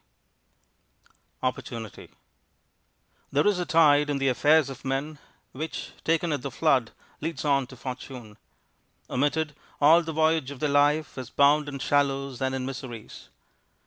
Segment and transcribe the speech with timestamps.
[1.47, 2.09] _OPPORTUNITY
[3.31, 5.19] There is a tide in the affairs of men,
[5.51, 6.89] Which, taken at the flood,
[7.21, 8.37] leads on to fortune;
[9.11, 13.29] Omitted, all the voyage of their life Is bound in shallows and in miseries.